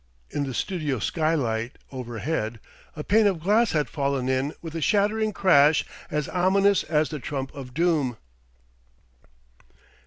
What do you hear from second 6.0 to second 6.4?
as